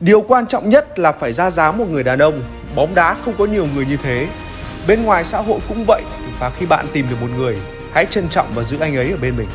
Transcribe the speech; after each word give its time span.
Điều 0.00 0.20
quan 0.20 0.46
trọng 0.46 0.68
nhất 0.68 0.98
là 0.98 1.12
phải 1.12 1.32
ra 1.32 1.50
dáng 1.50 1.78
một 1.78 1.84
người 1.90 2.02
đàn 2.02 2.18
ông, 2.18 2.42
bóng 2.74 2.94
đá 2.94 3.16
không 3.24 3.34
có 3.38 3.44
nhiều 3.44 3.66
người 3.74 3.86
như 3.86 3.96
thế. 4.02 4.26
Bên 4.86 5.04
ngoài 5.04 5.24
xã 5.24 5.38
hội 5.38 5.58
cũng 5.68 5.84
vậy 5.84 6.02
và 6.40 6.50
khi 6.50 6.66
bạn 6.66 6.86
tìm 6.92 7.06
được 7.10 7.16
một 7.20 7.28
người, 7.36 7.56
hãy 7.92 8.06
trân 8.06 8.28
trọng 8.28 8.52
và 8.54 8.62
giữ 8.62 8.78
anh 8.80 8.96
ấy 8.96 9.10
ở 9.10 9.16
bên 9.22 9.34
mình. 9.36 9.48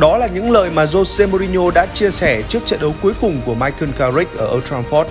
Đó 0.00 0.16
là 0.16 0.26
những 0.26 0.50
lời 0.50 0.70
mà 0.70 0.84
Jose 0.84 1.28
Mourinho 1.28 1.70
đã 1.74 1.86
chia 1.94 2.10
sẻ 2.10 2.42
trước 2.48 2.58
trận 2.66 2.80
đấu 2.80 2.94
cuối 3.02 3.12
cùng 3.20 3.40
của 3.46 3.54
Michael 3.54 3.90
Carrick 3.98 4.38
ở 4.38 4.50
Old 4.54 4.64
Trafford. 4.64 5.04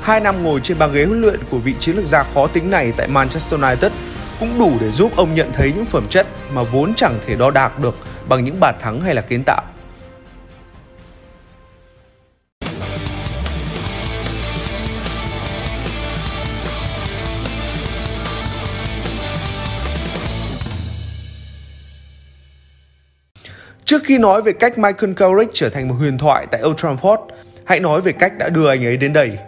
Hai 0.00 0.20
năm 0.20 0.42
ngồi 0.44 0.60
trên 0.60 0.78
băng 0.78 0.92
ghế 0.92 1.04
huấn 1.04 1.20
luyện 1.20 1.40
của 1.50 1.58
vị 1.58 1.74
chiến 1.80 1.96
lược 1.96 2.04
gia 2.04 2.24
khó 2.34 2.46
tính 2.46 2.70
này 2.70 2.92
tại 2.96 3.08
Manchester 3.08 3.60
United 3.60 3.92
cũng 4.40 4.58
đủ 4.58 4.72
để 4.80 4.90
giúp 4.90 5.12
ông 5.16 5.34
nhận 5.34 5.52
thấy 5.52 5.72
những 5.76 5.84
phẩm 5.84 6.06
chất 6.10 6.26
mà 6.52 6.62
vốn 6.62 6.94
chẳng 6.96 7.18
thể 7.26 7.34
đo 7.34 7.50
đạc 7.50 7.78
được 7.78 7.96
bằng 8.28 8.44
những 8.44 8.60
bàn 8.60 8.74
thắng 8.80 9.00
hay 9.00 9.14
là 9.14 9.22
kiến 9.22 9.42
tạo. 9.46 9.62
Trước 23.90 24.04
khi 24.04 24.18
nói 24.18 24.42
về 24.42 24.52
cách 24.52 24.78
Michael 24.78 25.12
Carrick 25.12 25.54
trở 25.54 25.68
thành 25.68 25.88
một 25.88 25.94
huyền 25.98 26.18
thoại 26.18 26.46
tại 26.50 26.62
Old 26.64 26.76
Trafford, 26.76 27.18
hãy 27.64 27.80
nói 27.80 28.00
về 28.00 28.12
cách 28.12 28.38
đã 28.38 28.48
đưa 28.48 28.68
anh 28.68 28.84
ấy 28.84 28.96
đến 28.96 29.12
đây. 29.12 29.38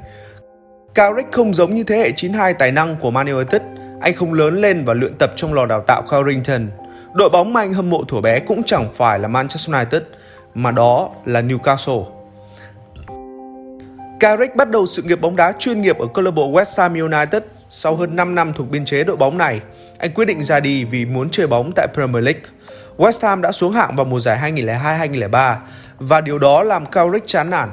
Carrick 0.94 1.32
không 1.32 1.54
giống 1.54 1.74
như 1.74 1.84
thế 1.84 1.98
hệ 1.98 2.12
92 2.16 2.54
tài 2.54 2.72
năng 2.72 2.96
của 2.96 3.10
Man 3.10 3.26
United, 3.26 3.62
anh 4.00 4.14
không 4.14 4.32
lớn 4.32 4.60
lên 4.60 4.84
và 4.84 4.94
luyện 4.94 5.14
tập 5.18 5.32
trong 5.36 5.54
lò 5.54 5.66
đào 5.66 5.80
tạo 5.80 6.02
Carrington. 6.10 6.68
Đội 7.14 7.28
bóng 7.28 7.52
mà 7.52 7.60
anh 7.60 7.74
hâm 7.74 7.90
mộ 7.90 8.04
thuở 8.04 8.20
bé 8.20 8.40
cũng 8.40 8.62
chẳng 8.62 8.88
phải 8.94 9.18
là 9.18 9.28
Manchester 9.28 9.74
United, 9.74 10.02
mà 10.54 10.70
đó 10.70 11.10
là 11.24 11.40
Newcastle. 11.40 12.04
Carrick 14.20 14.56
bắt 14.56 14.70
đầu 14.70 14.86
sự 14.86 15.02
nghiệp 15.02 15.20
bóng 15.20 15.36
đá 15.36 15.52
chuyên 15.58 15.82
nghiệp 15.82 15.98
ở 15.98 16.06
câu 16.14 16.24
lạc 16.24 16.30
bộ 16.30 16.52
West 16.52 16.82
Ham 16.82 16.94
United 16.94 17.42
sau 17.68 17.96
hơn 17.96 18.16
5 18.16 18.34
năm 18.34 18.52
thuộc 18.56 18.70
biên 18.70 18.84
chế 18.84 19.04
đội 19.04 19.16
bóng 19.16 19.38
này. 19.38 19.60
Anh 19.98 20.12
quyết 20.12 20.24
định 20.24 20.42
ra 20.42 20.60
đi 20.60 20.84
vì 20.84 21.06
muốn 21.06 21.30
chơi 21.30 21.46
bóng 21.46 21.72
tại 21.76 21.86
Premier 21.94 22.24
League. 22.24 22.42
West 22.96 23.28
Ham 23.28 23.42
đã 23.42 23.52
xuống 23.52 23.72
hạng 23.72 23.96
vào 23.96 24.04
mùa 24.04 24.20
giải 24.20 24.52
2002-2003 24.52 25.56
và 25.98 26.20
điều 26.20 26.38
đó 26.38 26.62
làm 26.62 26.86
Carrick 26.86 27.26
chán 27.26 27.50
nản. 27.50 27.70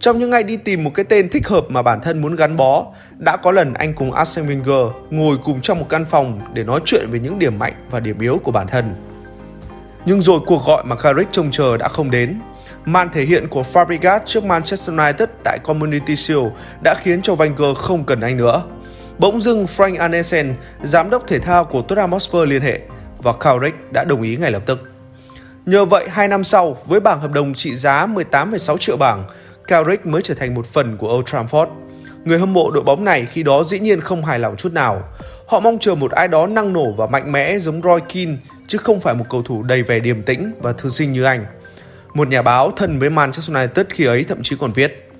Trong 0.00 0.18
những 0.18 0.30
ngày 0.30 0.42
đi 0.42 0.56
tìm 0.56 0.84
một 0.84 0.90
cái 0.94 1.04
tên 1.04 1.28
thích 1.28 1.48
hợp 1.48 1.64
mà 1.68 1.82
bản 1.82 2.00
thân 2.00 2.22
muốn 2.22 2.36
gắn 2.36 2.56
bó, 2.56 2.86
đã 3.18 3.36
có 3.36 3.52
lần 3.52 3.74
anh 3.74 3.94
cùng 3.94 4.12
Arsene 4.12 4.54
Wenger 4.54 4.90
ngồi 5.10 5.36
cùng 5.44 5.60
trong 5.60 5.78
một 5.78 5.86
căn 5.88 6.04
phòng 6.04 6.40
để 6.54 6.64
nói 6.64 6.80
chuyện 6.84 7.06
về 7.10 7.18
những 7.18 7.38
điểm 7.38 7.58
mạnh 7.58 7.74
và 7.90 8.00
điểm 8.00 8.18
yếu 8.18 8.40
của 8.44 8.50
bản 8.52 8.66
thân. 8.66 8.94
Nhưng 10.06 10.22
rồi 10.22 10.40
cuộc 10.46 10.64
gọi 10.64 10.84
mà 10.84 10.96
Carrick 10.96 11.32
trông 11.32 11.50
chờ 11.50 11.76
đã 11.76 11.88
không 11.88 12.10
đến. 12.10 12.40
Màn 12.84 13.08
thể 13.12 13.24
hiện 13.24 13.48
của 13.48 13.62
Fabregas 13.72 14.20
trước 14.24 14.44
Manchester 14.44 14.98
United 14.98 15.28
tại 15.44 15.58
Community 15.64 16.16
Shield 16.16 16.46
đã 16.82 16.94
khiến 16.94 17.22
cho 17.22 17.34
Wenger 17.34 17.74
không 17.74 18.04
cần 18.04 18.20
anh 18.20 18.36
nữa. 18.36 18.62
Bỗng 19.18 19.40
dưng 19.40 19.66
Frank 19.76 19.98
Arnesen, 19.98 20.54
giám 20.82 21.10
đốc 21.10 21.26
thể 21.28 21.38
thao 21.38 21.64
của 21.64 21.82
Tottenham 21.82 22.12
Hotspur 22.12 22.48
liên 22.48 22.62
hệ 22.62 22.80
và 23.24 23.32
Carrick 23.32 23.92
đã 23.92 24.04
đồng 24.04 24.22
ý 24.22 24.36
ngay 24.36 24.50
lập 24.50 24.62
tức. 24.66 24.78
Nhờ 25.66 25.84
vậy, 25.84 26.08
hai 26.10 26.28
năm 26.28 26.44
sau, 26.44 26.76
với 26.86 27.00
bảng 27.00 27.20
hợp 27.20 27.32
đồng 27.32 27.54
trị 27.54 27.74
giá 27.74 28.06
18,6 28.06 28.76
triệu 28.76 28.96
bảng, 28.96 29.24
Carrick 29.66 30.06
mới 30.06 30.22
trở 30.22 30.34
thành 30.34 30.54
một 30.54 30.66
phần 30.66 30.96
của 30.96 31.18
Old 31.18 31.24
Trafford. 31.24 31.68
Người 32.24 32.38
hâm 32.38 32.52
mộ 32.52 32.70
đội 32.70 32.84
bóng 32.84 33.04
này 33.04 33.26
khi 33.32 33.42
đó 33.42 33.64
dĩ 33.64 33.78
nhiên 33.80 34.00
không 34.00 34.24
hài 34.24 34.38
lòng 34.38 34.56
chút 34.56 34.72
nào. 34.72 35.08
Họ 35.48 35.60
mong 35.60 35.78
chờ 35.78 35.94
một 35.94 36.10
ai 36.10 36.28
đó 36.28 36.46
năng 36.46 36.72
nổ 36.72 36.92
và 36.92 37.06
mạnh 37.06 37.32
mẽ 37.32 37.58
giống 37.58 37.82
Roy 37.82 38.00
Keane, 38.08 38.36
chứ 38.68 38.78
không 38.78 39.00
phải 39.00 39.14
một 39.14 39.24
cầu 39.30 39.42
thủ 39.42 39.62
đầy 39.62 39.82
vẻ 39.82 39.98
điềm 39.98 40.22
tĩnh 40.22 40.52
và 40.62 40.72
thư 40.72 40.88
sinh 40.88 41.12
như 41.12 41.24
anh. 41.24 41.46
Một 42.14 42.28
nhà 42.28 42.42
báo 42.42 42.70
thân 42.76 42.98
với 42.98 43.10
Manchester 43.10 43.56
United 43.56 43.86
khi 43.90 44.04
ấy 44.04 44.24
thậm 44.24 44.42
chí 44.42 44.56
còn 44.60 44.70
viết 44.72 45.10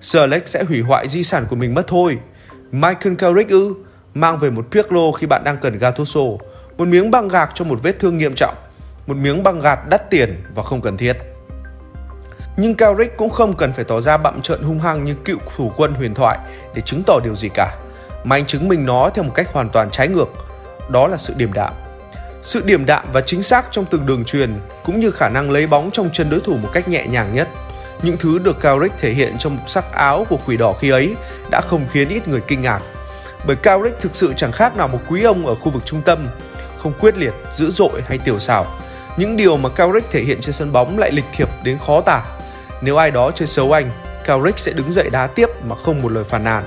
Sir 0.00 0.20
Alex 0.20 0.42
sẽ 0.44 0.64
hủy 0.64 0.80
hoại 0.80 1.08
di 1.08 1.22
sản 1.22 1.46
của 1.50 1.56
mình 1.56 1.74
mất 1.74 1.86
thôi. 1.86 2.18
Michael 2.72 3.14
Carrick 3.14 3.50
ư, 3.50 3.74
mang 4.14 4.38
về 4.38 4.50
một 4.50 4.66
Pirlo 4.70 5.12
khi 5.12 5.26
bạn 5.26 5.44
đang 5.44 5.56
cần 5.60 5.78
Gattuso, 5.78 6.20
một 6.76 6.88
miếng 6.88 7.10
băng 7.10 7.28
gạc 7.28 7.50
cho 7.54 7.64
một 7.64 7.82
vết 7.82 7.98
thương 7.98 8.18
nghiêm 8.18 8.34
trọng, 8.34 8.54
một 9.06 9.16
miếng 9.16 9.42
băng 9.42 9.60
gạt 9.60 9.88
đắt 9.88 10.10
tiền 10.10 10.42
và 10.54 10.62
không 10.62 10.80
cần 10.80 10.96
thiết. 10.96 11.16
Nhưng 12.56 12.74
Carrick 12.74 13.16
cũng 13.16 13.30
không 13.30 13.56
cần 13.56 13.72
phải 13.72 13.84
tỏ 13.84 14.00
ra 14.00 14.16
bặm 14.16 14.42
trợn 14.42 14.62
hung 14.62 14.80
hăng 14.80 15.04
như 15.04 15.14
cựu 15.24 15.38
thủ 15.56 15.72
quân 15.76 15.94
huyền 15.94 16.14
thoại 16.14 16.38
để 16.74 16.80
chứng 16.80 17.02
tỏ 17.06 17.20
điều 17.24 17.36
gì 17.36 17.48
cả, 17.54 17.76
mà 18.24 18.36
anh 18.36 18.46
chứng 18.46 18.68
minh 18.68 18.86
nó 18.86 19.10
theo 19.14 19.24
một 19.24 19.32
cách 19.34 19.52
hoàn 19.52 19.68
toàn 19.68 19.90
trái 19.90 20.08
ngược, 20.08 20.28
đó 20.88 21.06
là 21.08 21.16
sự 21.16 21.34
điềm 21.36 21.52
đạm. 21.52 21.72
Sự 22.42 22.62
điềm 22.64 22.86
đạm 22.86 23.04
và 23.12 23.20
chính 23.20 23.42
xác 23.42 23.66
trong 23.70 23.84
từng 23.90 24.06
đường 24.06 24.24
truyền 24.24 24.60
cũng 24.84 25.00
như 25.00 25.10
khả 25.10 25.28
năng 25.28 25.50
lấy 25.50 25.66
bóng 25.66 25.90
trong 25.90 26.10
chân 26.12 26.30
đối 26.30 26.40
thủ 26.40 26.56
một 26.62 26.68
cách 26.72 26.88
nhẹ 26.88 27.06
nhàng 27.06 27.34
nhất. 27.34 27.48
Những 28.02 28.16
thứ 28.16 28.38
được 28.38 28.60
Carrick 28.60 28.98
thể 28.98 29.12
hiện 29.12 29.34
trong 29.38 29.58
sắc 29.66 29.92
áo 29.92 30.26
của 30.28 30.38
quỷ 30.46 30.56
đỏ 30.56 30.74
khi 30.80 30.90
ấy 30.90 31.14
đã 31.50 31.60
không 31.60 31.86
khiến 31.92 32.08
ít 32.08 32.28
người 32.28 32.40
kinh 32.40 32.62
ngạc. 32.62 32.80
Bởi 33.46 33.56
Carrick 33.56 34.00
thực 34.00 34.16
sự 34.16 34.32
chẳng 34.36 34.52
khác 34.52 34.76
nào 34.76 34.88
một 34.88 34.98
quý 35.08 35.22
ông 35.22 35.46
ở 35.46 35.54
khu 35.54 35.70
vực 35.70 35.82
trung 35.86 36.02
tâm, 36.02 36.28
không 36.84 36.92
quyết 37.00 37.16
liệt, 37.16 37.34
dữ 37.52 37.70
dội 37.70 38.02
hay 38.06 38.18
tiểu 38.18 38.38
xảo. 38.38 38.66
Những 39.16 39.36
điều 39.36 39.56
mà 39.56 39.68
Carrick 39.68 40.10
thể 40.10 40.22
hiện 40.22 40.40
trên 40.40 40.52
sân 40.52 40.72
bóng 40.72 40.98
lại 40.98 41.12
lịch 41.12 41.24
thiệp 41.32 41.48
đến 41.62 41.78
khó 41.86 42.00
tả. 42.00 42.22
Nếu 42.80 42.96
ai 42.96 43.10
đó 43.10 43.30
chơi 43.30 43.48
xấu 43.48 43.72
anh, 43.72 43.90
Carrick 44.24 44.58
sẽ 44.58 44.72
đứng 44.72 44.92
dậy 44.92 45.10
đá 45.10 45.26
tiếp 45.26 45.48
mà 45.68 45.76
không 45.84 46.02
một 46.02 46.12
lời 46.12 46.24
phàn 46.24 46.44
nàn. 46.44 46.64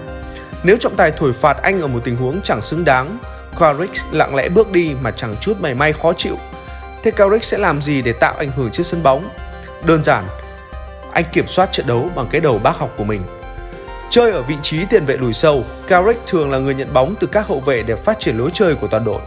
Nếu 0.63 0.77
trọng 0.77 0.95
tài 0.95 1.11
thổi 1.11 1.33
phạt 1.33 1.57
anh 1.61 1.81
ở 1.81 1.87
một 1.87 1.99
tình 2.03 2.15
huống 2.15 2.41
chẳng 2.41 2.61
xứng 2.61 2.85
đáng, 2.85 3.17
Carrick 3.59 3.95
lặng 4.11 4.35
lẽ 4.35 4.49
bước 4.49 4.71
đi 4.71 4.95
mà 5.01 5.11
chẳng 5.11 5.35
chút 5.41 5.61
mảy 5.61 5.73
may 5.73 5.93
khó 5.93 6.13
chịu. 6.13 6.37
Thế 7.03 7.11
Carrick 7.11 7.43
sẽ 7.43 7.57
làm 7.57 7.81
gì 7.81 8.01
để 8.01 8.13
tạo 8.13 8.33
ảnh 8.37 8.51
hưởng 8.51 8.71
trên 8.71 8.83
sân 8.83 9.03
bóng? 9.03 9.29
Đơn 9.83 10.03
giản, 10.03 10.23
anh 11.11 11.25
kiểm 11.33 11.47
soát 11.47 11.71
trận 11.71 11.87
đấu 11.87 12.09
bằng 12.15 12.27
cái 12.31 12.41
đầu 12.41 12.59
bác 12.63 12.77
học 12.77 12.93
của 12.97 13.03
mình. 13.03 13.21
Chơi 14.09 14.31
ở 14.31 14.41
vị 14.41 14.55
trí 14.63 14.85
tiền 14.89 15.05
vệ 15.05 15.17
lùi 15.17 15.33
sâu, 15.33 15.63
Carrick 15.87 16.27
thường 16.27 16.51
là 16.51 16.57
người 16.57 16.75
nhận 16.75 16.93
bóng 16.93 17.15
từ 17.19 17.27
các 17.27 17.47
hậu 17.47 17.59
vệ 17.59 17.83
để 17.83 17.95
phát 17.95 18.19
triển 18.19 18.37
lối 18.37 18.49
chơi 18.53 18.75
của 18.75 18.87
toàn 18.87 19.05
đội. 19.05 19.21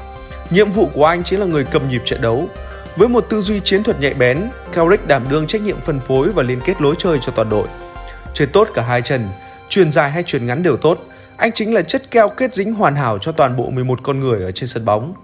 Nhiệm 0.51 0.71
vụ 0.71 0.89
của 0.93 1.05
anh 1.05 1.25
chính 1.25 1.41
là 1.41 1.47
người 1.47 1.65
cầm 1.65 1.89
nhịp 1.89 2.03
trận 2.05 2.21
đấu. 2.21 2.49
Với 2.97 3.09
một 3.09 3.27
tư 3.29 3.41
duy 3.41 3.61
chiến 3.61 3.83
thuật 3.83 4.01
nhạy 4.01 4.15
bén, 4.15 4.43
Carrick 4.73 5.07
đảm 5.07 5.27
đương 5.31 5.47
trách 5.47 5.63
nhiệm 5.63 5.81
phân 5.81 6.01
phối 6.01 6.29
và 6.33 6.43
liên 6.43 6.59
kết 6.65 6.81
lối 6.81 6.95
chơi 6.99 7.19
cho 7.23 7.33
toàn 7.37 7.51
đội. 7.51 7.69
Chơi 8.35 8.47
tốt 8.47 8.69
cả 8.75 8.83
hai 8.83 9.03
chân, 9.03 9.29
truyền 9.69 9.91
dài 9.91 10.11
hay 10.11 10.23
truyền 10.23 10.47
ngắn 10.47 10.63
đều 10.63 10.77
tốt, 10.77 10.99
anh 11.37 11.53
chính 11.53 11.75
là 11.75 11.83
chất 11.83 12.11
keo 12.11 12.29
kết 12.29 12.55
dính 12.55 12.75
hoàn 12.75 12.97
hảo 12.97 13.19
cho 13.19 13.33
toàn 13.33 13.57
bộ 13.57 13.71
11 13.71 14.01
con 14.03 14.21
người 14.21 14.43
ở 14.43 14.53
trên 14.53 14.67
sân 14.67 14.85
bóng. 14.85 15.15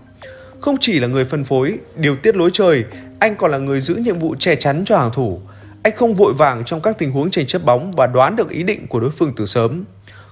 Không 0.61 0.77
chỉ 0.81 1.01
là 1.01 1.09
người 1.09 1.25
phân 1.25 1.45
phối, 1.45 1.79
điều 1.97 2.17
tiết 2.17 2.37
lối 2.37 2.51
chơi, 2.53 2.85
anh 3.19 3.37
còn 3.37 3.51
là 3.51 3.59
người 3.59 3.81
giữ 3.81 3.95
nhiệm 3.95 4.19
vụ 4.19 4.35
che 4.39 4.57
chắn 4.57 4.83
cho 4.87 4.99
hàng 4.99 5.11
thủ. 5.15 5.41
Anh 5.83 5.97
không 5.97 6.15
vội 6.15 6.33
vàng 6.33 6.65
trong 6.65 6.81
các 6.81 6.99
tình 6.99 7.13
huống 7.13 7.31
tranh 7.31 7.47
chấp 7.47 7.65
bóng 7.65 7.93
và 7.93 8.07
đoán 8.07 8.37
được 8.37 8.51
ý 8.51 8.63
định 8.63 8.87
của 8.87 9.01
đối 9.01 9.11
phương 9.11 9.33
từ 9.37 9.47
sớm. 9.47 9.85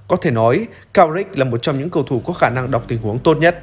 Có 0.07 0.15
thể 0.15 0.31
nói, 0.31 0.67
Carrick 0.93 1.37
là 1.37 1.45
một 1.45 1.57
trong 1.61 1.79
những 1.79 1.89
cầu 1.89 2.03
thủ 2.03 2.21
có 2.25 2.33
khả 2.33 2.49
năng 2.49 2.71
đọc 2.71 2.83
tình 2.87 2.99
huống 2.99 3.19
tốt 3.19 3.37
nhất. 3.37 3.59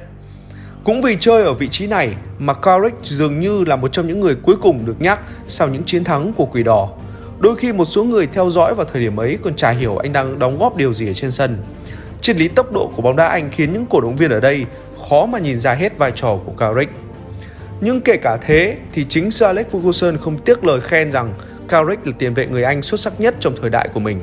Cũng 0.83 1.01
vì 1.01 1.17
chơi 1.19 1.43
ở 1.43 1.53
vị 1.53 1.67
trí 1.67 1.87
này 1.87 2.15
mà 2.39 2.53
Carrick 2.53 3.03
dường 3.03 3.39
như 3.39 3.63
là 3.63 3.75
một 3.75 3.91
trong 3.91 4.07
những 4.07 4.19
người 4.19 4.35
cuối 4.35 4.55
cùng 4.61 4.85
được 4.85 4.95
nhắc 4.99 5.19
sau 5.47 5.67
những 5.67 5.83
chiến 5.83 6.03
thắng 6.03 6.33
của 6.33 6.45
Quỷ 6.45 6.63
Đỏ. 6.63 6.89
Đôi 7.39 7.55
khi 7.55 7.73
một 7.73 7.85
số 7.85 8.03
người 8.03 8.27
theo 8.27 8.49
dõi 8.49 8.73
vào 8.73 8.85
thời 8.85 9.01
điểm 9.01 9.19
ấy 9.19 9.37
còn 9.43 9.55
chả 9.55 9.69
hiểu 9.69 9.97
anh 9.97 10.13
đang 10.13 10.39
đóng 10.39 10.57
góp 10.57 10.75
điều 10.75 10.93
gì 10.93 11.07
ở 11.07 11.13
trên 11.13 11.31
sân. 11.31 11.57
Triết 12.21 12.37
lý 12.37 12.47
tốc 12.47 12.71
độ 12.71 12.91
của 12.95 13.01
bóng 13.01 13.15
đá 13.15 13.27
Anh 13.27 13.49
khiến 13.51 13.73
những 13.73 13.85
cổ 13.85 14.01
động 14.01 14.15
viên 14.15 14.31
ở 14.31 14.39
đây 14.39 14.65
khó 15.09 15.25
mà 15.25 15.39
nhìn 15.39 15.59
ra 15.59 15.73
hết 15.73 15.97
vai 15.97 16.11
trò 16.15 16.37
của 16.45 16.51
Carrick. 16.51 16.91
Nhưng 17.81 18.01
kể 18.01 18.17
cả 18.17 18.37
thế 18.41 18.77
thì 18.93 19.05
chính 19.09 19.31
Sir 19.31 19.43
Alex 19.43 19.65
Ferguson 19.71 20.17
không 20.17 20.37
tiếc 20.37 20.63
lời 20.63 20.81
khen 20.81 21.11
rằng 21.11 21.33
Carrick 21.67 22.07
là 22.07 22.13
tiền 22.19 22.33
vệ 22.33 22.47
người 22.47 22.63
Anh 22.63 22.81
xuất 22.81 22.99
sắc 22.99 23.21
nhất 23.21 23.35
trong 23.39 23.55
thời 23.61 23.69
đại 23.69 23.89
của 23.93 23.99
mình. 23.99 24.21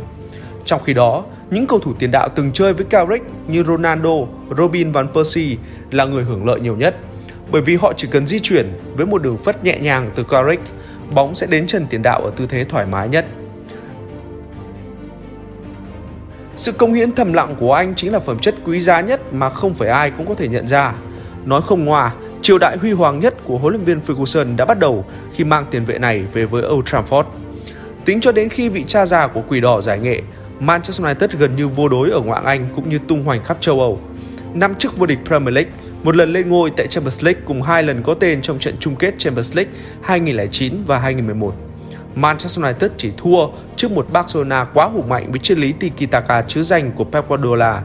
Trong 0.64 0.82
khi 0.84 0.94
đó, 0.94 1.24
những 1.50 1.66
cầu 1.66 1.78
thủ 1.78 1.92
tiền 1.98 2.10
đạo 2.10 2.28
từng 2.34 2.52
chơi 2.52 2.74
với 2.74 2.84
Carrick 2.84 3.26
như 3.48 3.64
Ronaldo, 3.64 4.14
Robin 4.58 4.92
van 4.92 5.08
Persie 5.14 5.56
là 5.90 6.04
người 6.04 6.24
hưởng 6.24 6.46
lợi 6.46 6.60
nhiều 6.60 6.76
nhất. 6.76 6.96
Bởi 7.52 7.62
vì 7.62 7.76
họ 7.76 7.92
chỉ 7.96 8.08
cần 8.10 8.26
di 8.26 8.40
chuyển 8.40 8.72
với 8.96 9.06
một 9.06 9.22
đường 9.22 9.38
phất 9.38 9.64
nhẹ 9.64 9.78
nhàng 9.78 10.10
từ 10.14 10.24
Carrick, 10.24 10.62
bóng 11.14 11.34
sẽ 11.34 11.46
đến 11.46 11.66
chân 11.66 11.86
tiền 11.90 12.02
đạo 12.02 12.20
ở 12.20 12.30
tư 12.36 12.46
thế 12.46 12.64
thoải 12.64 12.86
mái 12.86 13.08
nhất. 13.08 13.26
Sự 16.56 16.72
công 16.72 16.92
hiến 16.92 17.12
thầm 17.12 17.32
lặng 17.32 17.54
của 17.58 17.72
anh 17.72 17.94
chính 17.94 18.12
là 18.12 18.18
phẩm 18.18 18.38
chất 18.38 18.54
quý 18.64 18.80
giá 18.80 19.00
nhất 19.00 19.32
mà 19.32 19.50
không 19.50 19.74
phải 19.74 19.88
ai 19.88 20.10
cũng 20.10 20.26
có 20.26 20.34
thể 20.34 20.48
nhận 20.48 20.68
ra. 20.68 20.94
Nói 21.44 21.60
không 21.66 21.84
ngoa, 21.84 22.14
triều 22.42 22.58
đại 22.58 22.76
huy 22.76 22.92
hoàng 22.92 23.20
nhất 23.20 23.34
của 23.44 23.58
huấn 23.58 23.72
luyện 23.72 23.84
viên 23.84 24.00
Ferguson 24.06 24.56
đã 24.56 24.64
bắt 24.64 24.78
đầu 24.78 25.04
khi 25.32 25.44
mang 25.44 25.64
tiền 25.70 25.84
vệ 25.84 25.98
này 25.98 26.24
về 26.32 26.44
với 26.44 26.62
Old 26.62 26.84
Trafford. 26.84 27.24
Tính 28.04 28.20
cho 28.20 28.32
đến 28.32 28.48
khi 28.48 28.68
vị 28.68 28.84
cha 28.86 29.06
già 29.06 29.26
của 29.26 29.42
quỷ 29.48 29.60
đỏ 29.60 29.80
giải 29.80 29.98
nghệ, 29.98 30.22
Manchester 30.60 31.04
United 31.04 31.30
gần 31.30 31.56
như 31.56 31.68
vô 31.68 31.88
đối 31.88 32.10
ở 32.10 32.20
ngoại 32.20 32.42
Anh 32.44 32.68
cũng 32.74 32.88
như 32.88 32.98
tung 33.08 33.24
hoành 33.24 33.44
khắp 33.44 33.56
châu 33.60 33.80
Âu. 33.80 34.00
Năm 34.54 34.74
chức 34.74 34.96
vô 34.96 35.06
địch 35.06 35.18
Premier 35.26 35.54
League, 35.54 35.70
một 36.02 36.16
lần 36.16 36.32
lên 36.32 36.48
ngôi 36.48 36.70
tại 36.76 36.86
Champions 36.86 37.22
League 37.22 37.40
cùng 37.44 37.62
hai 37.62 37.82
lần 37.82 38.02
có 38.02 38.14
tên 38.14 38.42
trong 38.42 38.58
trận 38.58 38.74
chung 38.80 38.96
kết 38.96 39.14
Champions 39.18 39.56
League 39.56 39.72
2009 40.02 40.84
và 40.86 40.98
2011. 40.98 41.54
Manchester 42.14 42.64
United 42.64 42.90
chỉ 42.96 43.10
thua 43.16 43.46
trước 43.76 43.90
một 43.90 44.06
Barcelona 44.12 44.64
quá 44.74 44.86
hùng 44.86 45.08
mạnh 45.08 45.30
với 45.30 45.38
triết 45.38 45.58
lý 45.58 45.74
tiki-taka 45.80 46.42
chứa 46.48 46.62
danh 46.62 46.92
của 46.92 47.04
Pep 47.04 47.28
Guardiola. 47.28 47.82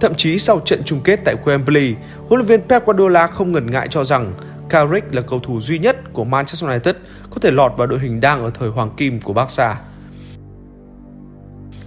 Thậm 0.00 0.14
chí 0.14 0.38
sau 0.38 0.60
trận 0.60 0.82
chung 0.84 1.00
kết 1.04 1.20
tại 1.24 1.34
Wembley, 1.44 1.94
huấn 2.28 2.40
luyện 2.40 2.46
viên 2.46 2.68
Pep 2.68 2.86
Guardiola 2.86 3.26
không 3.26 3.52
ngần 3.52 3.70
ngại 3.70 3.88
cho 3.90 4.04
rằng 4.04 4.32
Carrick 4.68 5.14
là 5.14 5.22
cầu 5.22 5.40
thủ 5.40 5.60
duy 5.60 5.78
nhất 5.78 5.96
của 6.12 6.24
Manchester 6.24 6.70
United 6.70 6.94
có 7.30 7.36
thể 7.40 7.50
lọt 7.50 7.72
vào 7.76 7.86
đội 7.86 7.98
hình 7.98 8.20
đang 8.20 8.44
ở 8.44 8.50
thời 8.58 8.68
hoàng 8.68 8.90
kim 8.96 9.20
của 9.20 9.32
Barca. 9.32 9.76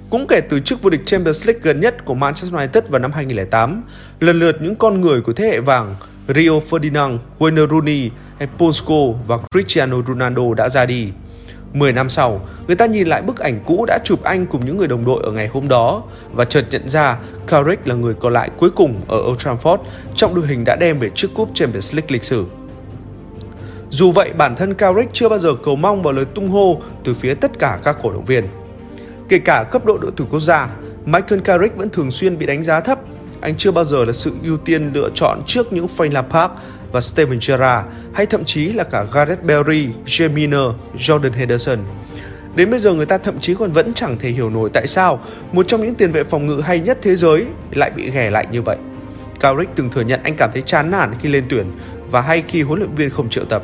Cũng 0.09 0.27
kể 0.27 0.41
từ 0.41 0.59
chức 0.59 0.81
vô 0.81 0.89
địch 0.89 1.05
Champions 1.05 1.45
League 1.45 1.61
gần 1.63 1.79
nhất 1.79 2.05
của 2.05 2.13
Manchester 2.13 2.53
United 2.53 2.83
vào 2.89 2.99
năm 2.99 3.11
2008, 3.11 3.83
lần 4.19 4.39
lượt 4.39 4.61
những 4.61 4.75
con 4.75 5.01
người 5.01 5.21
của 5.21 5.33
thế 5.33 5.45
hệ 5.45 5.59
vàng 5.59 5.95
Rio 6.27 6.51
Ferdinand, 6.69 7.17
Wayne 7.39 7.67
Rooney, 7.67 8.09
hay 8.39 8.47
và 9.27 9.37
Cristiano 9.51 9.97
Ronaldo 10.07 10.53
đã 10.53 10.69
ra 10.69 10.85
đi. 10.85 11.09
10 11.73 11.93
năm 11.93 12.09
sau, 12.09 12.47
người 12.67 12.75
ta 12.75 12.85
nhìn 12.85 13.07
lại 13.07 13.21
bức 13.21 13.39
ảnh 13.39 13.59
cũ 13.65 13.85
đã 13.87 13.99
chụp 14.05 14.23
anh 14.23 14.45
cùng 14.45 14.65
những 14.65 14.77
người 14.77 14.87
đồng 14.87 15.05
đội 15.05 15.23
ở 15.23 15.31
ngày 15.31 15.47
hôm 15.47 15.67
đó 15.67 16.03
và 16.33 16.45
chợt 16.45 16.65
nhận 16.71 16.89
ra 16.89 17.17
Carrick 17.47 17.87
là 17.87 17.95
người 17.95 18.13
còn 18.13 18.33
lại 18.33 18.49
cuối 18.57 18.69
cùng 18.69 19.01
ở 19.07 19.17
Old 19.17 19.47
Trafford 19.47 19.77
trong 20.15 20.35
đội 20.35 20.47
hình 20.47 20.63
đã 20.63 20.75
đem 20.75 20.99
về 20.99 21.09
chiếc 21.15 21.27
cúp 21.33 21.49
Champions 21.53 21.93
League 21.93 22.09
lịch 22.09 22.23
sử. 22.23 22.45
Dù 23.89 24.11
vậy, 24.11 24.33
bản 24.37 24.55
thân 24.55 24.73
Carrick 24.73 25.13
chưa 25.13 25.29
bao 25.29 25.39
giờ 25.39 25.55
cầu 25.63 25.75
mong 25.75 26.01
vào 26.01 26.13
lời 26.13 26.25
tung 26.25 26.49
hô 26.49 26.81
từ 27.03 27.13
phía 27.13 27.33
tất 27.33 27.59
cả 27.59 27.79
các 27.83 27.97
cổ 28.03 28.11
động 28.11 28.25
viên. 28.25 28.47
Kể 29.29 29.39
cả 29.39 29.65
cấp 29.71 29.85
độ 29.85 29.97
đội 29.97 30.11
tuyển 30.15 30.27
quốc 30.31 30.39
gia, 30.39 30.69
Michael 31.05 31.41
Carrick 31.41 31.77
vẫn 31.77 31.89
thường 31.89 32.11
xuyên 32.11 32.37
bị 32.37 32.45
đánh 32.45 32.63
giá 32.63 32.79
thấp. 32.79 32.99
Anh 33.41 33.57
chưa 33.57 33.71
bao 33.71 33.85
giờ 33.85 34.05
là 34.05 34.13
sự 34.13 34.31
ưu 34.43 34.57
tiên 34.57 34.91
lựa 34.93 35.09
chọn 35.15 35.41
trước 35.47 35.73
những 35.73 35.85
Frank 35.97 36.11
Lampard 36.11 36.53
và 36.91 37.01
Steven 37.01 37.39
Gerrard 37.47 37.87
hay 38.13 38.25
thậm 38.25 38.45
chí 38.45 38.73
là 38.73 38.83
cả 38.83 39.05
Gareth 39.13 39.43
Bale, 39.43 39.87
Jamie 40.05 40.33
Miner, 40.33 40.69
Jordan 40.97 41.31
Henderson. 41.33 41.79
Đến 42.55 42.69
bây 42.69 42.79
giờ 42.79 42.93
người 42.93 43.05
ta 43.05 43.17
thậm 43.17 43.39
chí 43.39 43.55
còn 43.55 43.71
vẫn 43.71 43.93
chẳng 43.93 44.17
thể 44.19 44.29
hiểu 44.29 44.49
nổi 44.49 44.69
tại 44.73 44.87
sao 44.87 45.19
một 45.51 45.67
trong 45.67 45.85
những 45.85 45.95
tiền 45.95 46.11
vệ 46.11 46.23
phòng 46.23 46.47
ngự 46.47 46.61
hay 46.61 46.79
nhất 46.79 46.97
thế 47.01 47.15
giới 47.15 47.45
lại 47.71 47.91
bị 47.95 48.11
ghẻ 48.11 48.29
lại 48.29 48.47
như 48.51 48.61
vậy. 48.61 48.77
Carrick 49.39 49.75
từng 49.75 49.89
thừa 49.89 50.01
nhận 50.01 50.19
anh 50.23 50.35
cảm 50.35 50.49
thấy 50.53 50.61
chán 50.61 50.91
nản 50.91 51.13
khi 51.19 51.29
lên 51.29 51.45
tuyển 51.49 51.65
và 52.11 52.21
hay 52.21 52.43
khi 52.47 52.61
huấn 52.61 52.79
luyện 52.79 52.95
viên 52.95 53.09
không 53.09 53.29
triệu 53.29 53.45
tập. 53.45 53.63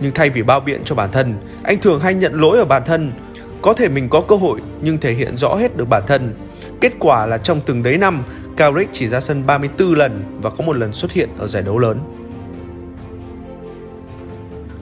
Nhưng 0.00 0.12
thay 0.14 0.30
vì 0.30 0.42
bao 0.42 0.60
biện 0.60 0.80
cho 0.84 0.94
bản 0.94 1.12
thân, 1.12 1.34
anh 1.62 1.80
thường 1.80 2.00
hay 2.00 2.14
nhận 2.14 2.40
lỗi 2.40 2.58
ở 2.58 2.64
bản 2.64 2.82
thân. 2.86 3.12
Có 3.62 3.72
thể 3.72 3.88
mình 3.88 4.08
có 4.08 4.20
cơ 4.20 4.36
hội 4.36 4.60
nhưng 4.82 4.98
thể 4.98 5.12
hiện 5.12 5.36
rõ 5.36 5.54
hết 5.54 5.76
được 5.76 5.84
bản 5.84 6.02
thân. 6.06 6.34
Kết 6.80 6.92
quả 6.98 7.26
là 7.26 7.38
trong 7.38 7.60
từng 7.66 7.82
đấy 7.82 7.98
năm, 7.98 8.22
Carrick 8.56 8.92
chỉ 8.92 9.08
ra 9.08 9.20
sân 9.20 9.46
34 9.46 9.94
lần 9.94 10.38
và 10.42 10.50
có 10.50 10.64
một 10.64 10.76
lần 10.76 10.92
xuất 10.92 11.12
hiện 11.12 11.28
ở 11.38 11.46
giải 11.46 11.62
đấu 11.62 11.78
lớn. 11.78 11.98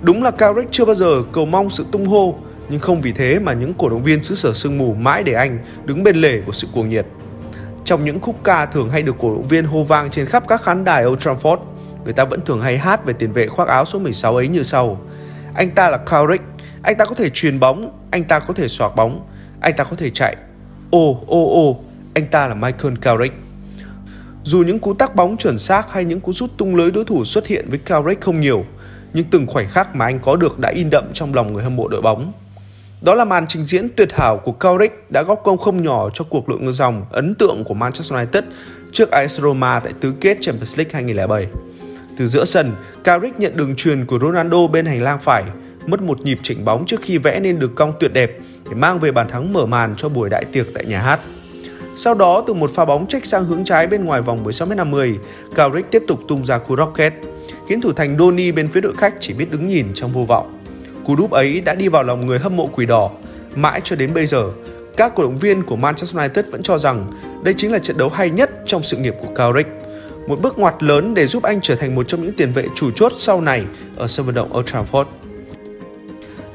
Đúng 0.02 0.22
là 0.22 0.30
Carrick 0.30 0.72
chưa 0.72 0.84
bao 0.84 0.94
giờ 0.94 1.22
cầu 1.32 1.46
mong 1.46 1.70
sự 1.70 1.86
tung 1.92 2.06
hô, 2.06 2.34
nhưng 2.68 2.80
không 2.80 3.00
vì 3.00 3.12
thế 3.12 3.38
mà 3.38 3.52
những 3.52 3.74
cổ 3.74 3.88
động 3.88 4.02
viên 4.02 4.22
xứ 4.22 4.34
sở 4.34 4.52
sương 4.52 4.78
mù 4.78 4.94
mãi 4.94 5.22
để 5.22 5.32
anh 5.32 5.58
đứng 5.84 6.04
bên 6.04 6.16
lề 6.16 6.40
của 6.46 6.52
sự 6.52 6.68
cuồng 6.72 6.88
nhiệt. 6.88 7.06
Trong 7.84 8.04
những 8.04 8.20
khúc 8.20 8.36
ca 8.44 8.66
thường 8.66 8.90
hay 8.90 9.02
được 9.02 9.16
cổ 9.18 9.34
động 9.34 9.48
viên 9.48 9.64
hô 9.64 9.82
vang 9.82 10.10
trên 10.10 10.26
khắp 10.26 10.44
các 10.48 10.62
khán 10.62 10.84
đài 10.84 11.06
Old 11.06 11.18
Trafford, 11.18 11.58
người 12.04 12.12
ta 12.12 12.24
vẫn 12.24 12.40
thường 12.40 12.60
hay 12.60 12.78
hát 12.78 13.06
về 13.06 13.12
tiền 13.12 13.32
vệ 13.32 13.46
khoác 13.46 13.68
áo 13.68 13.84
số 13.84 13.98
16 13.98 14.36
ấy 14.36 14.48
như 14.48 14.62
sau. 14.62 15.00
Anh 15.54 15.70
ta 15.70 15.90
là 15.90 15.96
Carrick, 15.96 16.44
anh 16.82 16.96
ta 16.96 17.04
có 17.04 17.14
thể 17.14 17.30
truyền 17.34 17.60
bóng, 17.60 17.98
anh 18.10 18.24
ta 18.24 18.38
có 18.38 18.54
thể 18.54 18.68
xoạc 18.68 18.96
bóng, 18.96 19.26
anh 19.60 19.74
ta 19.76 19.84
có 19.84 19.96
thể 19.96 20.10
chạy. 20.10 20.36
Ô, 20.90 21.24
ô, 21.26 21.66
ô, 21.66 21.80
anh 22.14 22.26
ta 22.26 22.46
là 22.46 22.54
Michael 22.54 22.94
Carrick. 23.00 23.34
Dù 24.44 24.62
những 24.62 24.78
cú 24.78 24.94
tác 24.94 25.14
bóng 25.14 25.36
chuẩn 25.36 25.58
xác 25.58 25.92
hay 25.92 26.04
những 26.04 26.20
cú 26.20 26.32
sút 26.32 26.50
tung 26.56 26.74
lưới 26.74 26.90
đối 26.90 27.04
thủ 27.04 27.24
xuất 27.24 27.46
hiện 27.46 27.66
với 27.68 27.78
Carrick 27.78 28.20
không 28.20 28.40
nhiều, 28.40 28.64
nhưng 29.12 29.24
từng 29.30 29.46
khoảnh 29.46 29.68
khắc 29.68 29.94
mà 29.94 30.04
anh 30.04 30.18
có 30.18 30.36
được 30.36 30.58
đã 30.58 30.68
in 30.68 30.90
đậm 30.90 31.04
trong 31.12 31.34
lòng 31.34 31.52
người 31.52 31.62
hâm 31.62 31.76
mộ 31.76 31.88
đội 31.88 32.02
bóng. 32.02 32.32
Đó 33.00 33.14
là 33.14 33.24
màn 33.24 33.46
trình 33.46 33.64
diễn 33.64 33.88
tuyệt 33.96 34.12
hảo 34.12 34.38
của 34.38 34.52
Carrick 34.52 35.10
đã 35.10 35.22
góp 35.22 35.40
công 35.44 35.58
không 35.58 35.82
nhỏ 35.82 36.10
cho 36.14 36.24
cuộc 36.30 36.48
lội 36.48 36.60
ngược 36.60 36.72
dòng 36.72 37.06
ấn 37.10 37.34
tượng 37.34 37.64
của 37.64 37.74
Manchester 37.74 38.12
United 38.12 38.44
trước 38.92 39.10
AS 39.10 39.40
Roma 39.40 39.80
tại 39.80 39.92
tứ 40.00 40.14
kết 40.20 40.38
Champions 40.40 40.76
League 40.78 40.92
2007. 40.94 41.46
Từ 42.18 42.26
giữa 42.26 42.44
sân, 42.44 42.72
Carrick 43.04 43.40
nhận 43.40 43.56
đường 43.56 43.76
truyền 43.76 44.06
của 44.06 44.18
Ronaldo 44.18 44.66
bên 44.66 44.86
hành 44.86 45.02
lang 45.02 45.18
phải, 45.20 45.44
mất 45.90 46.02
một 46.02 46.20
nhịp 46.20 46.38
chỉnh 46.42 46.64
bóng 46.64 46.86
trước 46.86 47.00
khi 47.02 47.18
vẽ 47.18 47.40
nên 47.40 47.58
đường 47.58 47.74
cong 47.74 47.92
tuyệt 48.00 48.12
đẹp 48.12 48.38
để 48.68 48.74
mang 48.74 49.00
về 49.00 49.12
bàn 49.12 49.28
thắng 49.28 49.52
mở 49.52 49.66
màn 49.66 49.94
cho 49.96 50.08
buổi 50.08 50.28
đại 50.30 50.44
tiệc 50.44 50.66
tại 50.74 50.84
nhà 50.84 51.00
hát. 51.00 51.20
Sau 51.94 52.14
đó, 52.14 52.44
từ 52.46 52.54
một 52.54 52.70
pha 52.70 52.84
bóng 52.84 53.06
trách 53.06 53.26
sang 53.26 53.44
hướng 53.44 53.64
trái 53.64 53.86
bên 53.86 54.04
ngoài 54.04 54.22
vòng 54.22 54.44
16m50, 54.44 55.14
Carrick 55.54 55.90
tiếp 55.90 56.02
tục 56.08 56.20
tung 56.28 56.44
ra 56.44 56.58
cú 56.58 56.76
rocket, 56.76 57.12
khiến 57.68 57.80
thủ 57.80 57.92
thành 57.92 58.18
Doni 58.18 58.52
bên 58.52 58.68
phía 58.68 58.80
đội 58.80 58.94
khách 58.96 59.14
chỉ 59.20 59.32
biết 59.32 59.50
đứng 59.50 59.68
nhìn 59.68 59.86
trong 59.94 60.12
vô 60.12 60.24
vọng. 60.24 60.58
Cú 61.06 61.16
đúp 61.16 61.30
ấy 61.30 61.60
đã 61.60 61.74
đi 61.74 61.88
vào 61.88 62.02
lòng 62.02 62.26
người 62.26 62.38
hâm 62.38 62.56
mộ 62.56 62.66
quỷ 62.66 62.86
đỏ. 62.86 63.10
Mãi 63.54 63.80
cho 63.84 63.96
đến 63.96 64.14
bây 64.14 64.26
giờ, 64.26 64.50
các 64.96 65.14
cổ 65.14 65.22
động 65.22 65.36
viên 65.36 65.62
của 65.62 65.76
Manchester 65.76 66.16
United 66.16 66.46
vẫn 66.52 66.62
cho 66.62 66.78
rằng 66.78 67.10
đây 67.44 67.54
chính 67.56 67.72
là 67.72 67.78
trận 67.78 67.96
đấu 67.96 68.08
hay 68.08 68.30
nhất 68.30 68.50
trong 68.66 68.82
sự 68.82 68.96
nghiệp 68.96 69.14
của 69.20 69.34
Carrick. 69.34 69.70
Một 70.26 70.40
bước 70.40 70.58
ngoặt 70.58 70.82
lớn 70.82 71.14
để 71.14 71.26
giúp 71.26 71.42
anh 71.42 71.60
trở 71.62 71.76
thành 71.76 71.94
một 71.94 72.08
trong 72.08 72.22
những 72.22 72.34
tiền 72.36 72.52
vệ 72.52 72.64
chủ 72.74 72.90
chốt 72.90 73.12
sau 73.16 73.40
này 73.40 73.64
ở 73.96 74.06
sân 74.06 74.26
vận 74.26 74.34
động 74.34 74.56
Old 74.56 74.68
Trafford. 74.68 75.04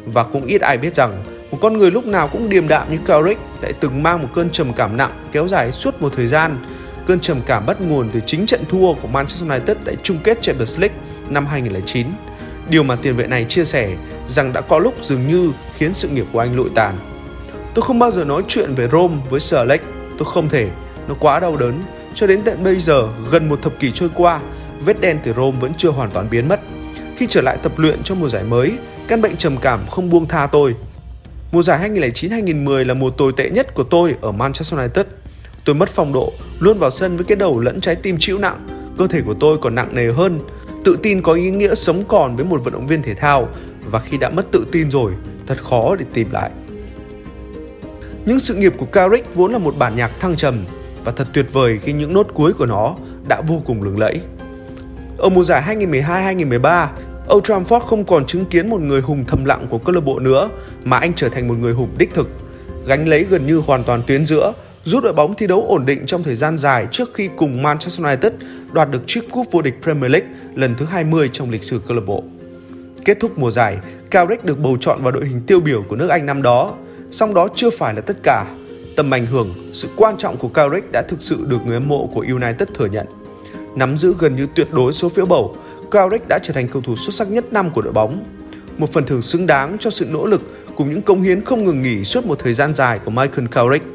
Và 0.06 0.24
cũng 0.24 0.46
ít 0.46 0.62
ai 0.62 0.78
biết 0.78 0.96
rằng 0.96 1.24
một 1.52 1.58
con 1.62 1.78
người 1.78 1.92
lúc 1.92 2.06
nào 2.06 2.28
cũng 2.28 2.50
điềm 2.50 2.68
đạm 2.68 2.92
như 2.92 2.98
Carrick 3.06 3.42
lại 3.62 3.74
từng 3.80 4.04
mang 4.04 4.22
một 4.22 4.28
cơn 4.34 4.50
trầm 4.50 4.74
cảm 4.74 4.98
nặng 4.98 5.12
kéo 5.32 5.48
dài 5.48 5.72
suốt 5.72 6.02
một 6.02 6.14
thời 6.16 6.28
gian. 6.28 6.58
Cơn 7.06 7.20
trầm 7.20 7.42
cảm 7.46 7.66
bắt 7.66 7.82
nguồn 7.82 8.10
từ 8.14 8.20
chính 8.26 8.46
trận 8.46 8.64
thua 8.70 8.94
của 8.94 9.08
Manchester 9.08 9.50
United 9.50 9.78
tại 9.86 9.96
chung 10.04 10.18
kết 10.24 10.42
Champions 10.42 10.80
League 10.80 10.98
năm 11.30 11.46
2009. 11.46 12.08
Điều 12.70 12.84
mà 12.84 12.96
tiền 12.96 13.16
vệ 13.16 13.28
này 13.28 13.46
chia 13.50 13.66
sẻ 13.66 13.96
rằng 14.28 14.54
đã 14.54 14.62
có 14.62 14.80
lúc 14.80 14.94
dường 15.02 15.28
như 15.28 15.52
khiến 15.76 15.94
sự 15.94 16.10
nghiệp 16.10 16.26
của 16.32 16.40
anh 16.40 16.56
lụi 16.56 16.70
tàn. 16.76 16.98
Tôi 17.74 17.84
không 17.84 18.00
bao 18.00 18.12
giờ 18.12 18.24
nói 18.24 18.44
chuyện 18.48 18.76
về 18.76 18.88
Rome 18.92 19.16
với 19.30 19.40
Sir 19.40 19.58
Alex, 19.58 19.82
tôi 20.18 20.26
không 20.26 20.50
thể, 20.50 20.70
nó 21.08 21.16
quá 21.20 21.40
đau 21.40 21.58
đớn. 21.58 21.82
Cho 22.14 22.28
đến 22.28 22.42
tận 22.44 22.64
bây 22.64 22.80
giờ, 22.80 23.08
gần 23.32 23.50
một 23.50 23.62
thập 23.62 23.80
kỷ 23.80 23.92
trôi 23.92 24.10
qua, 24.16 24.40
vết 24.86 25.02
đen 25.02 25.20
từ 25.24 25.34
Rome 25.34 25.60
vẫn 25.60 25.74
chưa 25.78 25.90
hoàn 25.90 26.12
toàn 26.12 26.30
biến 26.30 26.48
mất. 26.48 26.60
Khi 27.18 27.28
trở 27.30 27.42
lại 27.42 27.58
tập 27.64 27.80
luyện 27.80 28.04
trong 28.04 28.20
mùa 28.20 28.30
giải 28.30 28.44
mới, 28.44 28.72
căn 29.08 29.22
bệnh 29.22 29.38
trầm 29.38 29.58
cảm 29.58 29.80
không 29.90 30.10
buông 30.10 30.28
tha 30.28 30.48
tôi. 30.48 30.76
Mùa 31.52 31.64
giải 31.64 31.90
2009-2010 31.90 32.86
là 32.86 32.94
mùa 32.94 33.10
tồi 33.10 33.34
tệ 33.38 33.50
nhất 33.50 33.74
của 33.74 33.84
tôi 33.84 34.16
ở 34.22 34.32
Manchester 34.32 34.80
United. 34.80 35.06
Tôi 35.66 35.76
mất 35.76 35.90
phong 35.90 36.14
độ, 36.14 36.34
luôn 36.60 36.78
vào 36.78 36.92
sân 36.92 37.18
với 37.18 37.26
cái 37.26 37.36
đầu 37.36 37.60
lẫn 37.60 37.82
trái 37.82 37.96
tim 37.96 38.18
chịu 38.20 38.40
nặng. 38.40 38.68
Cơ 38.98 39.08
thể 39.08 39.22
của 39.26 39.36
tôi 39.40 39.58
còn 39.58 39.76
nặng 39.76 39.96
nề 39.96 40.12
hơn. 40.12 40.40
Tự 40.84 40.98
tin 41.04 41.22
có 41.22 41.34
ý 41.34 41.52
nghĩa 41.52 41.76
sống 41.76 42.04
còn 42.08 42.36
với 42.36 42.46
một 42.46 42.64
vận 42.64 42.74
động 42.74 42.88
viên 42.88 43.04
thể 43.04 43.14
thao 43.14 43.48
và 43.86 44.00
khi 44.00 44.18
đã 44.18 44.30
mất 44.30 44.52
tự 44.52 44.66
tin 44.72 44.92
rồi, 44.92 45.14
thật 45.48 45.64
khó 45.64 45.96
để 45.96 46.06
tìm 46.14 46.32
lại. 46.32 46.52
những 48.26 48.40
sự 48.40 48.56
nghiệp 48.56 48.74
của 48.78 48.86
Carrick 48.86 49.36
vốn 49.36 49.52
là 49.52 49.58
một 49.58 49.78
bản 49.78 49.96
nhạc 49.96 50.20
thăng 50.20 50.36
trầm 50.36 50.66
và 51.04 51.12
thật 51.12 51.28
tuyệt 51.34 51.54
vời 51.54 51.80
khi 51.84 51.94
những 51.94 52.14
nốt 52.14 52.28
cuối 52.34 52.54
của 52.54 52.66
nó 52.66 52.96
đã 53.28 53.42
vô 53.42 53.62
cùng 53.66 53.84
lừng 53.84 54.00
lẫy. 54.00 54.22
Ở 55.18 55.30
mùa 55.30 55.44
giải 55.44 55.78
2012-2013, 55.78 56.88
Old 57.30 57.44
Trafford 57.44 57.80
không 57.80 58.06
còn 58.06 58.26
chứng 58.26 58.46
kiến 58.46 58.70
một 58.70 58.82
người 58.82 59.02
hùng 59.02 59.24
thầm 59.28 59.46
lặng 59.46 59.68
của 59.70 59.78
câu 59.78 59.96
lạc 59.96 60.02
bộ 60.02 60.20
nữa 60.20 60.50
mà 60.84 60.98
anh 60.98 61.14
trở 61.16 61.30
thành 61.30 61.48
một 61.48 61.56
người 61.60 61.74
hùng 61.74 61.90
đích 61.98 62.14
thực, 62.14 62.30
gánh 62.86 63.08
lấy 63.08 63.24
gần 63.24 63.48
như 63.48 63.58
hoàn 63.58 63.84
toàn 63.84 64.02
tuyến 64.08 64.26
giữa, 64.26 64.54
giúp 64.84 65.04
đội 65.04 65.14
bóng 65.14 65.34
thi 65.36 65.48
đấu 65.48 65.66
ổn 65.68 65.86
định 65.86 66.06
trong 66.06 66.24
thời 66.24 66.36
gian 66.36 66.58
dài 66.58 66.88
trước 66.92 67.14
khi 67.14 67.30
cùng 67.38 67.62
Manchester 67.62 68.06
United 68.06 68.34
đoạt 68.72 68.92
được 68.92 69.02
chiếc 69.08 69.32
cúp 69.32 69.48
vô 69.52 69.62
địch 69.62 69.76
Premier 69.84 70.12
League 70.12 70.28
lần 70.56 70.76
thứ 70.76 70.86
20 70.86 71.30
trong 71.34 71.50
lịch 71.50 71.64
sử 71.64 71.82
câu 71.88 71.98
lạc 71.98 72.04
bộ. 72.06 72.24
Kết 73.06 73.18
thúc 73.20 73.38
mùa 73.38 73.52
giải, 73.52 73.78
Carrick 74.12 74.46
được 74.46 74.60
bầu 74.60 74.78
chọn 74.80 75.04
vào 75.04 75.12
đội 75.12 75.26
hình 75.26 75.42
tiêu 75.48 75.60
biểu 75.60 75.84
của 75.90 75.96
nước 75.96 76.10
Anh 76.10 76.26
năm 76.26 76.42
đó, 76.42 76.74
song 77.12 77.34
đó 77.34 77.48
chưa 77.56 77.70
phải 77.70 77.94
là 77.94 78.02
tất 78.02 78.18
cả. 78.24 78.46
Tầm 78.96 79.14
ảnh 79.14 79.26
hưởng, 79.26 79.54
sự 79.74 79.88
quan 79.96 80.18
trọng 80.18 80.38
của 80.38 80.48
Carrick 80.48 80.92
đã 80.92 81.02
thực 81.02 81.22
sự 81.22 81.46
được 81.48 81.66
người 81.66 81.80
hâm 81.80 81.88
mộ 81.88 82.10
của 82.14 82.26
United 82.30 82.70
thừa 82.76 82.86
nhận. 82.86 83.08
Nắm 83.76 83.98
giữ 83.98 84.16
gần 84.20 84.36
như 84.36 84.48
tuyệt 84.56 84.68
đối 84.72 84.94
số 84.94 85.10
phiếu 85.10 85.26
bầu, 85.26 85.56
Carrick 85.94 86.28
đã 86.28 86.40
trở 86.40 86.54
thành 86.54 86.68
cầu 86.68 86.82
thủ 86.82 86.96
xuất 86.96 87.16
sắc 87.16 87.32
nhất 87.32 87.54
năm 87.54 87.70
của 87.70 87.82
đội 87.82 87.94
bóng. 87.94 88.24
Một 88.78 88.94
phần 88.94 89.06
thưởng 89.06 89.22
xứng 89.22 89.48
đáng 89.48 89.78
cho 89.80 89.90
sự 89.90 90.06
nỗ 90.06 90.26
lực 90.26 90.42
cùng 90.76 90.90
những 90.90 91.02
công 91.02 91.22
hiến 91.22 91.46
không 91.46 91.66
ngừng 91.66 91.82
nghỉ 91.82 92.04
suốt 92.04 92.26
một 92.26 92.40
thời 92.40 92.54
gian 92.54 92.76
dài 92.76 93.00
của 93.06 93.12
Michael 93.12 93.48
Carrick. 93.48 93.86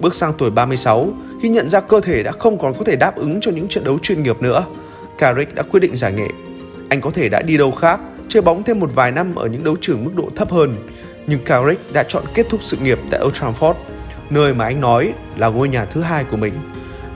Bước 0.00 0.14
sang 0.14 0.32
tuổi 0.38 0.50
36, 0.50 1.12
khi 1.42 1.48
nhận 1.48 1.70
ra 1.70 1.80
cơ 1.80 2.00
thể 2.00 2.22
đã 2.22 2.32
không 2.32 2.58
còn 2.58 2.74
có 2.74 2.84
thể 2.84 2.96
đáp 2.96 3.16
ứng 3.16 3.40
cho 3.40 3.50
những 3.50 3.68
trận 3.68 3.84
đấu 3.84 3.98
chuyên 3.98 4.22
nghiệp 4.22 4.42
nữa, 4.42 4.64
Carrick 5.18 5.54
đã 5.54 5.62
quyết 5.62 5.80
định 5.80 5.96
giải 5.96 6.12
nghệ. 6.12 6.28
Anh 6.88 7.00
có 7.00 7.10
thể 7.10 7.28
đã 7.28 7.42
đi 7.42 7.56
đâu 7.56 7.72
khác, 7.72 8.00
chơi 8.28 8.42
bóng 8.42 8.62
thêm 8.62 8.80
một 8.80 8.90
vài 8.94 9.10
năm 9.10 9.34
ở 9.34 9.46
những 9.46 9.64
đấu 9.64 9.76
trường 9.80 10.04
mức 10.04 10.12
độ 10.16 10.30
thấp 10.36 10.50
hơn, 10.50 10.74
nhưng 11.26 11.44
Carrick 11.44 11.92
đã 11.92 12.02
chọn 12.08 12.24
kết 12.34 12.46
thúc 12.50 12.62
sự 12.62 12.76
nghiệp 12.76 12.98
tại 13.10 13.20
Old 13.24 13.34
Trafford, 13.34 13.74
nơi 14.30 14.54
mà 14.54 14.64
anh 14.64 14.80
nói 14.80 15.12
là 15.36 15.48
ngôi 15.48 15.68
nhà 15.68 15.84
thứ 15.84 16.00
hai 16.00 16.24
của 16.24 16.36
mình. 16.36 16.52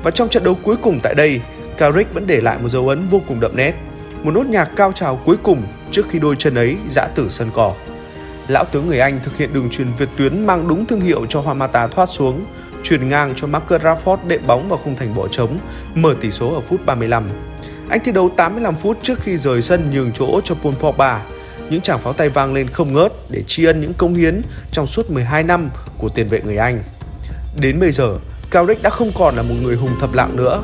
Và 0.03 0.11
trong 0.11 0.29
trận 0.29 0.45
đấu 0.45 0.57
cuối 0.63 0.77
cùng 0.77 1.01
tại 1.03 1.15
đây, 1.15 1.41
Carrick 1.77 2.15
vẫn 2.15 2.27
để 2.27 2.41
lại 2.41 2.59
một 2.63 2.69
dấu 2.69 2.89
ấn 2.89 3.07
vô 3.07 3.21
cùng 3.29 3.41
đậm 3.41 3.57
nét, 3.57 3.75
một 4.27 4.33
nốt 4.33 4.47
nhạc 4.47 4.69
cao 4.77 4.93
trào 4.93 5.21
cuối 5.25 5.37
cùng 5.43 5.63
trước 5.91 6.07
khi 6.11 6.19
đôi 6.19 6.37
chân 6.39 6.55
ấy 6.55 6.77
dã 6.91 7.09
tử 7.15 7.29
sân 7.29 7.51
cỏ. 7.55 7.75
Lão 8.49 8.65
tướng 8.65 8.89
người 8.89 8.99
Anh 8.99 9.21
thực 9.23 9.37
hiện 9.37 9.53
đường 9.53 9.71
truyền 9.71 9.89
việt 9.99 10.09
tuyến 10.17 10.47
mang 10.47 10.69
đúng 10.69 10.87
thương 10.87 11.01
hiệu 11.01 11.27
cho 11.29 11.41
Hoa 11.41 11.55
Mata 11.55 11.87
thoát 11.87 12.11
xuống, 12.11 12.45
truyền 12.83 13.09
ngang 13.09 13.35
cho 13.37 13.47
Marcus 13.47 13.83
Rashford 13.83 14.17
đệm 14.27 14.47
bóng 14.47 14.69
vào 14.69 14.79
khung 14.85 14.97
thành 14.97 15.15
bỏ 15.15 15.29
trống, 15.29 15.59
mở 15.95 16.15
tỷ 16.21 16.31
số 16.31 16.55
ở 16.55 16.61
phút 16.61 16.87
35. 16.87 17.31
Anh 17.89 18.01
thi 18.05 18.13
đấu 18.13 18.31
85 18.37 18.75
phút 18.75 18.99
trước 19.03 19.21
khi 19.21 19.37
rời 19.37 19.63
sân 19.63 19.91
nhường 19.93 20.13
chỗ 20.13 20.41
cho 20.45 20.55
Paul 20.55 20.75
Pogba. 20.75 21.23
Những 21.71 21.81
tràng 21.81 22.01
pháo 22.01 22.13
tay 22.13 22.29
vang 22.29 22.55
lên 22.55 22.69
không 22.69 22.93
ngớt 22.93 23.13
để 23.31 23.43
tri 23.47 23.65
ân 23.65 23.81
những 23.81 23.95
công 23.95 24.15
hiến 24.15 24.41
trong 24.73 24.87
suốt 24.87 25.11
12 25.11 25.43
năm 25.43 25.71
của 25.99 26.09
tiền 26.09 26.29
vệ 26.29 26.41
người 26.45 26.57
Anh. 26.57 26.83
Đến 27.61 27.81
bây 27.81 27.93
giờ, 27.93 28.19
Carrick 28.51 28.83
đã 28.83 28.91
không 28.91 29.11
còn 29.19 29.37
là 29.37 29.43
một 29.43 29.55
người 29.63 29.77
hùng 29.77 29.97
thập 30.01 30.15
lạng 30.15 30.37
nữa. 30.37 30.63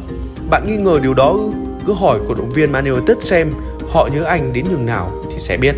Bạn 0.51 0.65
nghi 0.67 0.77
ngờ 0.77 0.99
điều 1.03 1.15
đó 1.15 1.29
ư? 1.29 1.72
Cứ 1.87 1.93
hỏi 1.93 2.19
cổ 2.29 2.35
động 2.35 2.51
viên 2.51 2.73
Man 2.73 2.85
United 2.85 3.17
xem 3.21 3.53
họ 3.91 4.09
nhớ 4.15 4.25
anh 4.25 4.53
đến 4.53 4.67
nhường 4.71 4.87
nào 4.87 5.25
thì 5.31 5.39
sẽ 5.39 5.57
biết. 5.57 5.75